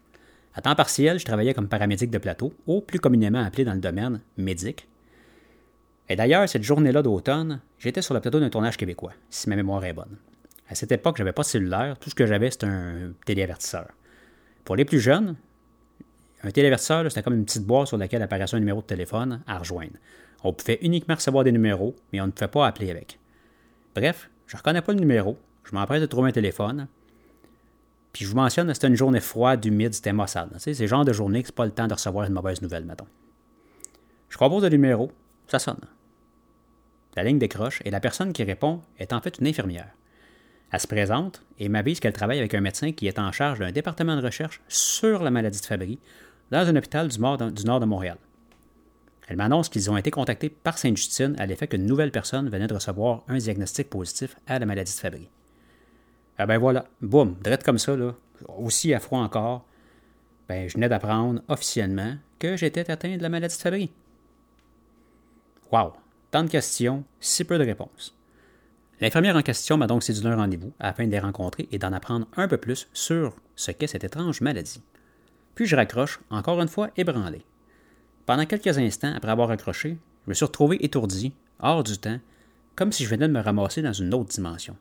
À 0.54 0.62
temps 0.62 0.76
partiel, 0.76 1.20
je 1.20 1.26
travaillais 1.26 1.54
comme 1.54 1.68
paramédic 1.68 2.12
de 2.12 2.18
plateau, 2.18 2.54
ou 2.68 2.82
plus 2.82 3.00
communément 3.00 3.44
appelé 3.44 3.64
dans 3.66 3.74
le 3.74 3.80
domaine 3.80 4.22
médic. 4.38 4.88
Et 6.08 6.16
d'ailleurs, 6.16 6.48
cette 6.48 6.64
journée-là 6.64 7.02
d'automne, 7.02 7.62
j'étais 7.80 8.02
sur 8.02 8.14
le 8.14 8.20
plateau 8.20 8.40
d'un 8.40 8.50
tournage 8.50 8.78
québécois, 8.78 9.14
si 9.30 9.50
ma 9.50 9.56
mémoire 9.56 9.84
est 9.86 9.94
bonne. 9.94 10.18
À 10.70 10.76
cette 10.76 10.92
époque, 10.92 11.18
je 11.18 11.24
n'avais 11.24 11.34
pas 11.34 11.42
de 11.42 11.48
cellulaire, 11.48 11.98
tout 12.00 12.12
ce 12.12 12.16
que 12.16 12.28
j'avais, 12.28 12.52
c'était 12.52 12.68
un 12.68 13.12
téléavertisseur. 13.26 13.88
Pour 14.64 14.76
les 14.76 14.86
plus 14.86 15.00
jeunes, 15.00 15.36
un 16.44 16.52
téléavertisseur, 16.52 17.04
c'était 17.10 17.24
comme 17.24 17.34
une 17.34 17.46
petite 17.46 17.66
boîte 17.66 17.88
sur 17.88 17.98
laquelle 17.98 18.22
apparaissait 18.22 18.56
un 18.56 18.60
numéro 18.60 18.82
de 18.82 18.86
téléphone 18.86 19.42
à 19.48 19.58
rejoindre. 19.58 19.94
On 20.44 20.54
pouvait 20.54 20.78
uniquement 20.82 21.16
recevoir 21.16 21.44
des 21.44 21.52
numéros, 21.52 21.96
mais 22.14 22.22
on 22.22 22.28
ne 22.28 22.32
pouvait 22.32 22.48
pas 22.48 22.68
appeler 22.68 22.92
avec. 22.92 23.20
Bref, 23.96 24.30
je 24.46 24.56
ne 24.56 24.60
reconnais 24.60 24.82
pas 24.82 24.94
le 24.94 25.00
numéro, 25.00 25.38
je 25.64 25.74
m'empresse 25.74 26.02
de 26.02 26.06
trouver 26.06 26.30
un 26.30 26.34
téléphone. 26.34 26.88
Puis 28.14 28.26
je 28.26 28.30
vous 28.30 28.36
mentionne, 28.36 28.72
c'était 28.74 28.88
une 28.88 28.96
journée 28.96 29.20
froide, 29.20 29.66
humide, 29.66 29.94
c'était 29.94 30.14
maussade. 30.14 30.52
C'est 30.58 30.80
le 30.80 30.88
genre 30.88 31.04
de 31.04 31.14
journée 31.14 31.42
que 31.42 31.48
c'est 31.48 31.56
pas 31.56 31.66
le 31.66 31.72
temps 31.72 31.88
de 31.88 31.94
recevoir 31.94 32.26
une 32.26 32.34
mauvaise 32.34 32.62
nouvelle, 32.62 32.86
mettons. 32.86 33.08
Je 34.30 34.38
compose 34.38 34.64
le 34.64 34.70
numéro, 34.70 35.12
ça 35.48 35.58
sonne. 35.58 35.82
La 37.16 37.24
ligne 37.24 37.40
décroche 37.40 37.82
et 37.86 37.92
la 37.92 38.00
personne 38.00 38.34
qui 38.34 38.44
répond 38.44 38.82
est 39.00 39.14
en 39.14 39.22
fait 39.22 39.40
une 39.40 39.48
infirmière. 39.48 39.90
Elle 40.72 40.80
se 40.80 40.88
présente 40.88 41.44
et 41.58 41.68
m'avise 41.68 42.00
qu'elle 42.00 42.14
travaille 42.14 42.40
avec 42.40 42.54
un 42.54 42.62
médecin 42.62 42.92
qui 42.92 43.08
est 43.08 43.20
en 43.20 43.32
charge 43.32 43.60
d'un 43.60 43.72
département 43.72 44.16
de 44.16 44.22
recherche 44.22 44.62
sur 44.68 45.24
la 45.24 45.32
maladie 45.32 45.60
de 45.60 45.66
Fabry 45.66 46.00
dans 46.52 46.68
un 46.68 46.76
hôpital 46.76 47.08
du 47.08 47.20
nord 47.20 47.38
de 47.80 47.86
Montréal. 47.86 48.18
Elle 49.28 49.38
m'annonce 49.38 49.70
qu'ils 49.70 49.92
ont 49.92 49.98
été 49.98 50.10
contactés 50.10 50.50
par 50.50 50.78
Sainte-Justine 50.78 51.36
à 51.38 51.46
l'effet 51.46 51.68
qu'une 51.68 51.86
nouvelle 51.86 52.12
personne 52.12 52.50
venait 52.50 52.68
de 52.68 52.74
recevoir 52.74 53.24
un 53.28 53.38
diagnostic 53.38 53.90
positif 53.90 54.36
à 54.48 54.58
la 54.58 54.66
maladie 54.66 54.92
de 54.92 55.00
Fabry. 55.00 55.30
Ah 56.38 56.46
ben 56.46 56.58
voilà, 56.58 56.86
boum, 57.02 57.36
direct 57.44 57.64
comme 57.64 57.78
ça, 57.78 57.96
là, 57.96 58.16
aussi 58.58 58.94
à 58.94 59.00
froid 59.00 59.20
encore, 59.20 59.66
ben 60.48 60.68
je 60.68 60.76
venais 60.76 60.90
d'apprendre 60.90 61.42
officiellement 61.48 62.16
que 62.40 62.56
j'étais 62.56 62.90
atteint 62.90 63.18
de 63.18 63.22
la 63.22 63.30
maladie 63.30 63.56
de 63.56 63.62
Fabry. 63.62 63.92
Wow, 65.72 65.94
tant 66.32 66.44
de 66.44 66.50
questions, 66.50 67.04
si 67.20 67.44
peu 67.44 67.60
de 67.60 67.66
réponses. 67.66 68.16
L'infirmière 69.02 69.38
en 69.38 69.42
question 69.42 69.78
m'a 69.78 69.88
donc 69.88 70.04
séduit 70.04 70.28
un 70.28 70.36
rendez-vous 70.36 70.74
afin 70.80 71.06
de 71.06 71.12
les 71.12 71.20
rencontrer 71.20 71.70
et 71.72 71.80
d'en 71.80 71.94
apprendre 71.94 72.28
un 72.36 72.48
peu 72.48 72.58
plus 72.58 72.90
sur 72.94 73.36
ce 73.56 73.72
qu'est 73.72 73.88
cette 73.88 74.04
étrange 74.04 74.42
maladie. 74.42 74.82
Puis 75.56 75.66
je 75.66 75.76
raccroche, 75.76 76.20
encore 76.30 76.62
une 76.62 76.68
fois 76.68 76.90
ébranlé. 76.98 77.42
Pendant 78.26 78.46
quelques 78.46 78.78
instants 78.78 79.14
après 79.16 79.32
avoir 79.32 79.48
raccroché, 79.48 79.98
je 80.26 80.30
me 80.30 80.34
suis 80.34 80.46
retrouvé 80.46 80.84
étourdi, 80.84 81.34
hors 81.60 81.84
du 81.84 81.98
temps, 81.98 82.20
comme 82.76 82.92
si 82.92 83.04
je 83.04 83.10
venais 83.10 83.28
de 83.28 83.34
me 83.34 83.40
ramasser 83.40 83.82
dans 83.82 83.94
une 83.94 84.14
autre 84.14 84.30
dimension. 84.30 84.76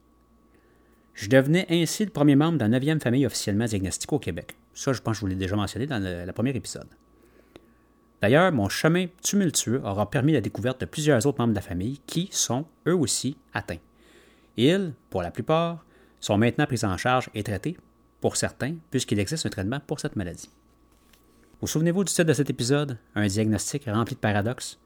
Je 1.14 1.28
devenais 1.28 1.66
ainsi 1.70 2.04
le 2.04 2.10
premier 2.10 2.37
membre 2.37 2.58
de 2.58 2.62
la 2.62 2.68
neuvième 2.68 3.00
famille 3.00 3.26
officiellement 3.26 3.64
diagnostiquée 3.64 4.14
au 4.14 4.20
Québec. 4.20 4.56
Ça, 4.75 4.92
je 4.92 5.00
pense 5.00 5.12
que 5.12 5.16
je 5.16 5.20
vous 5.22 5.26
l'ai 5.26 5.34
déjà 5.34 5.56
mentionné 5.56 5.87
dans 5.87 5.98
le, 6.00 6.30
premier 6.32 6.54
épisode. 6.54 6.87
D'ailleurs, 8.20 8.52
mon 8.52 8.68
chemin 8.68 9.06
tumultueux 9.22 9.80
aura 9.84 10.10
permis 10.10 10.32
la 10.32 10.40
découverte 10.40 10.80
de 10.80 10.87
plusieurs 10.87 11.26
autres 11.26 11.40
membres 11.40 11.54
de 11.54 11.58
la 11.58 11.62
famille 11.62 12.00
qui 12.06 12.28
sont, 12.30 12.66
eux 12.87 12.94
aussi, 12.94 13.37
atteints. 13.52 13.78
Ils, 14.58 14.92
pour 15.08 15.22
la 15.22 15.30
plupart, 15.30 15.86
sont 16.20 16.36
maintenant 16.36 16.66
pris 16.66 16.84
en 16.84 16.98
charge 16.98 17.30
et 17.32 17.42
traités, 17.42 17.78
pour 18.20 18.36
certains, 18.36 18.74
puisqu'il 18.90 19.18
existe 19.18 19.46
un 19.46 19.50
traitement 19.50 19.80
pour 19.80 20.00
cette 20.00 20.16
maladie. 20.16 20.50
Vous 21.62 21.66
souvenez-vous 21.66 22.04
du 22.04 22.12
titre 22.12 22.24
de 22.24 22.34
cet 22.34 22.50
épisode, 22.50 22.98
Un 23.14 23.26
diagnostic 23.26 23.86
rempli 23.86 24.14
de 24.14 24.20
paradoxes? 24.20 24.78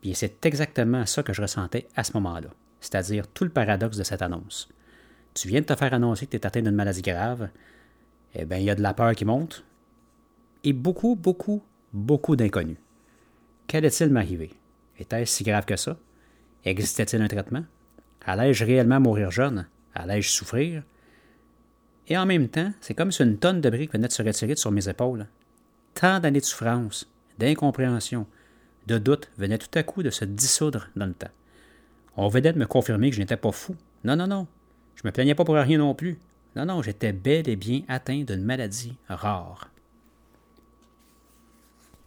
Bien, 0.00 0.14
c'est 0.14 0.46
exactement 0.46 1.04
ça 1.06 1.24
que 1.24 1.32
je 1.32 1.42
ressentais 1.42 1.88
à 1.96 2.04
ce 2.04 2.12
moment-là, 2.12 2.50
c'est-à-dire 2.80 3.26
tout 3.26 3.42
le 3.42 3.50
paradoxe 3.50 3.96
de 3.96 4.04
cette 4.04 4.22
annonce 4.22 4.68
tu 5.36 5.48
viens 5.48 5.60
de 5.60 5.66
te 5.66 5.76
faire 5.76 5.92
annoncer 5.92 6.26
que 6.26 6.30
tu 6.30 6.36
es 6.38 6.46
atteint 6.46 6.62
d'une 6.62 6.74
maladie 6.74 7.02
grave, 7.02 7.50
eh 8.34 8.44
bien, 8.46 8.58
il 8.58 8.64
y 8.64 8.70
a 8.70 8.74
de 8.74 8.82
la 8.82 8.94
peur 8.94 9.14
qui 9.14 9.24
monte 9.24 9.64
et 10.64 10.72
beaucoup, 10.72 11.14
beaucoup, 11.14 11.62
beaucoup 11.92 12.36
d'inconnus. 12.36 12.78
Qu'allait-il 13.66 14.08
m'arriver? 14.08 14.50
Était-ce 14.98 15.36
si 15.36 15.44
grave 15.44 15.66
que 15.66 15.76
ça? 15.76 15.98
Existait-il 16.64 17.20
un 17.20 17.28
traitement? 17.28 17.64
Allais-je 18.26 18.64
réellement 18.64 19.00
mourir 19.00 19.30
jeune? 19.30 19.66
Allais-je 19.94 20.30
souffrir? 20.30 20.82
Et 22.08 22.18
en 22.18 22.26
même 22.26 22.48
temps, 22.48 22.72
c'est 22.80 22.94
comme 22.94 23.12
si 23.12 23.22
une 23.22 23.38
tonne 23.38 23.60
de 23.60 23.70
briques 23.70 23.92
venait 23.92 24.08
de 24.08 24.12
se 24.12 24.22
retirer 24.22 24.56
sur 24.56 24.70
mes 24.72 24.88
épaules. 24.88 25.26
Tant 25.94 26.20
d'années 26.20 26.40
de 26.40 26.44
souffrance, 26.44 27.08
d'incompréhension, 27.38 28.26
de 28.86 28.98
doute 28.98 29.30
venaient 29.38 29.58
tout 29.58 29.78
à 29.78 29.82
coup 29.82 30.02
de 30.02 30.10
se 30.10 30.24
dissoudre 30.24 30.88
dans 30.96 31.06
le 31.06 31.14
temps. 31.14 31.30
On 32.16 32.28
venait 32.28 32.52
de 32.52 32.58
me 32.58 32.66
confirmer 32.66 33.10
que 33.10 33.16
je 33.16 33.20
n'étais 33.20 33.36
pas 33.36 33.52
fou. 33.52 33.76
Non, 34.04 34.16
non, 34.16 34.26
non. 34.26 34.46
Je 34.94 35.02
me 35.04 35.12
plaignais 35.12 35.34
pas 35.34 35.44
pour 35.44 35.54
rien 35.54 35.78
non 35.78 35.94
plus. 35.94 36.18
Non, 36.54 36.66
non, 36.66 36.82
j'étais 36.82 37.12
bel 37.12 37.48
et 37.48 37.56
bien 37.56 37.82
atteint 37.88 38.22
d'une 38.22 38.42
maladie 38.42 38.96
rare. 39.08 39.70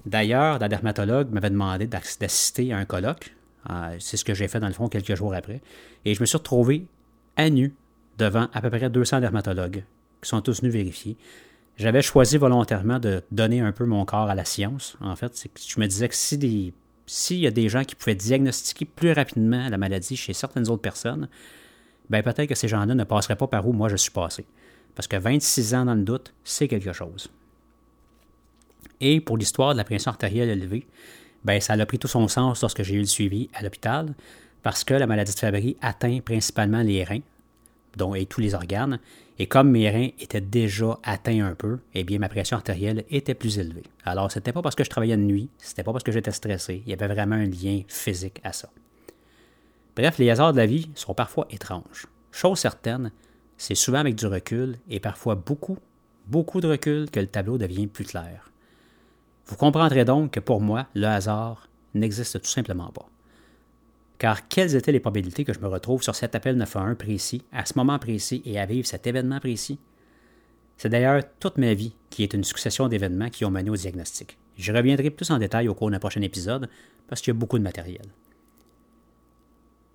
D'ailleurs, 0.05 0.59
la 0.59 0.69
dermatologue 0.69 1.31
m'avait 1.31 1.49
demandé 1.49 1.87
d'assister 1.87 2.73
à 2.73 2.77
un 2.77 2.85
colloque. 2.85 3.35
Ah, 3.65 3.91
c'est 3.99 4.17
ce 4.17 4.25
que 4.25 4.33
j'ai 4.33 4.47
fait 4.47 4.59
dans 4.59 4.67
le 4.67 4.73
fond 4.73 4.87
quelques 4.87 5.15
jours 5.15 5.33
après. 5.33 5.61
Et 6.05 6.13
je 6.13 6.21
me 6.21 6.25
suis 6.25 6.37
retrouvé 6.37 6.85
à 7.35 7.49
nu 7.49 7.73
devant 8.17 8.47
à 8.53 8.61
peu 8.61 8.69
près 8.69 8.89
200 8.89 9.19
dermatologues 9.21 9.83
qui 10.21 10.29
sont 10.29 10.41
tous 10.41 10.61
venus 10.61 10.73
vérifier. 10.73 11.17
J'avais 11.77 12.01
choisi 12.01 12.37
volontairement 12.37 12.99
de 12.99 13.23
donner 13.31 13.61
un 13.61 13.71
peu 13.71 13.85
mon 13.85 14.03
corps 14.03 14.29
à 14.29 14.35
la 14.35 14.43
science. 14.43 14.97
En 14.99 15.15
fait, 15.15 15.47
je 15.55 15.79
me 15.79 15.87
disais 15.87 16.09
que 16.09 16.15
si 16.15 16.73
s'il 17.05 17.39
y 17.39 17.47
a 17.47 17.51
des 17.51 17.69
gens 17.69 17.83
qui 17.83 17.95
pouvaient 17.95 18.15
diagnostiquer 18.15 18.85
plus 18.85 19.13
rapidement 19.13 19.67
la 19.67 19.77
maladie 19.77 20.15
chez 20.15 20.33
certaines 20.33 20.69
autres 20.69 20.81
personnes, 20.81 21.27
ben 22.09 22.21
peut-être 22.21 22.49
que 22.49 22.55
ces 22.55 22.67
gens-là 22.67 22.93
ne 22.93 23.03
passeraient 23.03 23.35
pas 23.35 23.47
par 23.47 23.67
où 23.67 23.73
moi 23.73 23.89
je 23.89 23.95
suis 23.95 24.11
passé. 24.11 24.45
Parce 24.93 25.07
que 25.07 25.15
26 25.15 25.73
ans 25.73 25.85
dans 25.85 25.95
le 25.95 26.03
doute, 26.03 26.33
c'est 26.43 26.67
quelque 26.67 26.91
chose. 26.93 27.29
Et 29.01 29.21
pour 29.21 29.37
l'histoire 29.37 29.73
de 29.73 29.77
la 29.77 29.85
pression 29.85 30.11
artérielle 30.11 30.49
élevée, 30.49 30.85
ben 31.43 31.61
ça 31.61 31.73
a 31.73 31.85
pris 31.85 31.99
tout 31.99 32.07
son 32.07 32.27
sens 32.27 32.61
lorsque 32.61 32.83
j'ai 32.83 32.95
eu 32.95 32.99
le 32.99 33.05
suivi 33.05 33.49
à 33.53 33.63
l'hôpital, 33.63 34.13
parce 34.61 34.83
que 34.83 34.93
la 34.93 35.07
maladie 35.07 35.33
de 35.33 35.39
Fabry 35.39 35.77
atteint 35.81 36.19
principalement 36.19 36.81
les 36.81 37.03
reins, 37.03 37.21
dont 37.95 38.13
et 38.15 38.25
tous 38.25 38.41
les 38.41 38.53
organes, 38.53 38.99
et 39.37 39.47
comme 39.47 39.71
mes 39.71 39.89
reins 39.89 40.09
étaient 40.19 40.41
déjà 40.41 40.99
atteints 41.03 41.45
un 41.45 41.55
peu, 41.55 41.79
eh 41.93 42.03
bien 42.03 42.19
ma 42.19 42.29
pression 42.29 42.57
artérielle 42.57 43.05
était 43.09 43.33
plus 43.33 43.57
élevée. 43.57 43.83
Alors 44.03 44.31
c'était 44.31 44.51
pas 44.51 44.61
parce 44.61 44.75
que 44.75 44.83
je 44.83 44.89
travaillais 44.89 45.17
de 45.17 45.21
nuit, 45.21 45.49
c'était 45.57 45.83
pas 45.83 45.93
parce 45.93 46.03
que 46.03 46.11
j'étais 46.11 46.31
stressé, 46.31 46.83
il 46.85 46.89
y 46.89 46.93
avait 46.93 47.07
vraiment 47.07 47.35
un 47.35 47.45
lien 47.45 47.81
physique 47.87 48.41
à 48.43 48.51
ça. 48.51 48.69
Bref, 49.95 50.17
les 50.17 50.29
hasards 50.29 50.53
de 50.53 50.57
la 50.57 50.65
vie 50.65 50.89
sont 50.95 51.13
parfois 51.13 51.47
étranges. 51.49 52.07
Chose 52.31 52.59
certaine, 52.59 53.11
c'est 53.57 53.75
souvent 53.75 53.99
avec 53.99 54.15
du 54.15 54.27
recul 54.27 54.77
et 54.89 54.99
parfois 54.99 55.35
beaucoup, 55.35 55.77
beaucoup 56.27 56.61
de 56.61 56.67
recul 56.67 57.09
que 57.09 57.19
le 57.19 57.27
tableau 57.27 57.57
devient 57.57 57.87
plus 57.87 58.05
clair. 58.05 58.48
Vous 59.49 59.55
comprendrez 59.55 60.05
donc 60.05 60.31
que 60.31 60.39
pour 60.39 60.61
moi, 60.61 60.85
le 60.93 61.07
hasard 61.07 61.67
n'existe 61.95 62.39
tout 62.39 62.49
simplement 62.49 62.91
pas. 62.91 63.09
Car 64.19 64.47
quelles 64.47 64.75
étaient 64.75 64.91
les 64.91 64.99
probabilités 64.99 65.43
que 65.43 65.53
je 65.53 65.59
me 65.59 65.67
retrouve 65.67 66.03
sur 66.03 66.13
cet 66.13 66.35
appel 66.35 66.55
911 66.55 66.95
précis, 66.95 67.41
à 67.51 67.65
ce 67.65 67.73
moment 67.75 67.97
précis 67.97 68.43
et 68.45 68.59
à 68.59 68.67
vivre 68.67 68.85
cet 68.85 69.07
événement 69.07 69.39
précis? 69.39 69.79
C'est 70.77 70.89
d'ailleurs 70.89 71.23
toute 71.39 71.57
ma 71.57 71.73
vie 71.73 71.95
qui 72.11 72.21
est 72.21 72.35
une 72.35 72.43
succession 72.43 72.87
d'événements 72.89 73.29
qui 73.29 73.43
ont 73.43 73.49
mené 73.49 73.71
au 73.71 73.75
diagnostic. 73.75 74.37
Je 74.55 74.71
reviendrai 74.71 75.09
plus 75.09 75.31
en 75.31 75.39
détail 75.39 75.67
au 75.67 75.73
cours 75.73 75.89
d'un 75.89 75.99
prochain 75.99 76.21
épisode 76.21 76.69
parce 77.07 77.21
qu'il 77.21 77.33
y 77.33 77.35
a 77.35 77.39
beaucoup 77.39 77.57
de 77.57 77.63
matériel. 77.63 78.05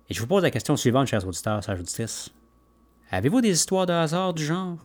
Et 0.09 0.13
je 0.13 0.19
vous 0.19 0.27
pose 0.27 0.43
la 0.43 0.51
question 0.51 0.75
suivante, 0.75 1.07
chers 1.07 1.25
auditeurs, 1.25 1.63
chers 1.63 1.79
auditrices. 1.79 2.29
Avez-vous 3.09 3.39
des 3.39 3.51
histoires 3.51 3.85
de 3.85 3.93
hasard 3.93 4.33
du 4.33 4.43
genre? 4.43 4.79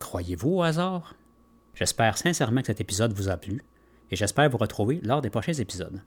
Croyez-vous 0.00 0.56
au 0.56 0.62
hasard? 0.62 1.14
J'espère 1.74 2.18
sincèrement 2.18 2.60
que 2.60 2.68
cet 2.68 2.80
épisode 2.80 3.12
vous 3.12 3.28
a 3.28 3.36
plu 3.36 3.62
et 4.10 4.16
j'espère 4.16 4.50
vous 4.50 4.58
retrouver 4.58 5.00
lors 5.02 5.22
des 5.22 5.30
prochains 5.30 5.54
épisodes. 5.54 6.02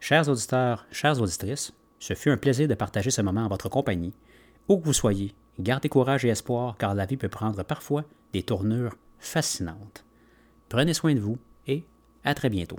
Chers 0.00 0.28
auditeurs, 0.28 0.86
chères 0.90 1.20
auditrices, 1.20 1.72
ce 1.98 2.14
fut 2.14 2.30
un 2.30 2.36
plaisir 2.36 2.68
de 2.68 2.74
partager 2.74 3.10
ce 3.10 3.22
moment 3.22 3.44
en 3.44 3.48
votre 3.48 3.68
compagnie. 3.68 4.14
Où 4.68 4.78
que 4.78 4.84
vous 4.84 4.92
soyez, 4.92 5.34
gardez 5.58 5.88
courage 5.88 6.24
et 6.24 6.28
espoir 6.28 6.76
car 6.76 6.94
la 6.94 7.06
vie 7.06 7.16
peut 7.16 7.28
prendre 7.28 7.62
parfois 7.62 8.04
des 8.32 8.42
tournures 8.42 8.96
fascinantes. 9.18 10.04
Prenez 10.68 10.94
soin 10.94 11.14
de 11.14 11.20
vous 11.20 11.38
et 11.66 11.84
à 12.24 12.34
très 12.34 12.50
bientôt. 12.50 12.78